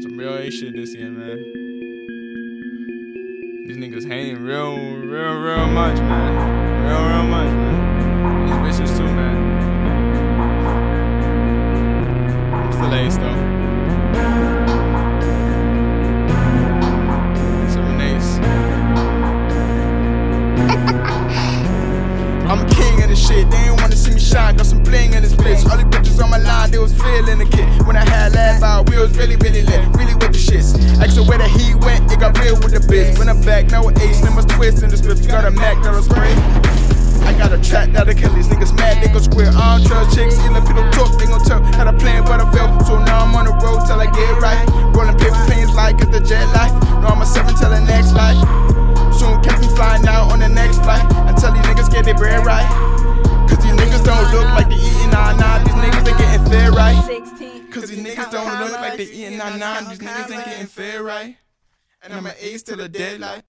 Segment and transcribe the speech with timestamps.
[0.00, 1.36] some real A shit this year, man.
[3.66, 6.32] These niggas hating real, real, real much, man.
[6.86, 8.46] Real, real much, man.
[8.46, 9.36] These bitches too, man.
[12.54, 13.52] I'm still ace though.
[22.48, 23.50] I'm king of this shit.
[23.50, 24.56] They ain't wanna see me shine.
[24.56, 25.68] Got some bling in this bitch.
[25.70, 27.86] All the bitches on my line, they was feeling the kid.
[27.86, 28.71] When I had last out,
[29.02, 29.82] was really, really lit.
[29.98, 30.78] Really with the shits.
[31.02, 33.18] Ask her where the heat went, it got real with the bitch.
[33.18, 35.22] When I'm back, now with ace, numbers twist in the script.
[35.22, 36.30] You got a Mac that'll spray.
[37.26, 39.50] I got a track that'll kill these niggas mad, they gon' square.
[39.54, 42.40] I don't trust chicks, if you don't talk, they gon' tell how to plan, but
[42.40, 42.68] I feel.
[42.86, 44.62] So now I'm on the road till I get right.
[44.94, 46.72] Rolling paper planes like it's the jet life.
[47.02, 48.38] No, I'm a seven till the next life.
[57.12, 57.70] 16.
[57.70, 59.88] Cause these niggas don't look like they eating 99.
[59.90, 61.36] These niggas ain't getting fair right.
[62.02, 63.40] And I'm an ace till the deadline.